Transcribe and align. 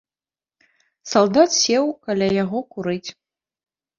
Салдат 1.11 1.51
сеў 1.63 1.85
каля 2.07 2.27
яго 2.43 2.59
курыць. 2.75 3.09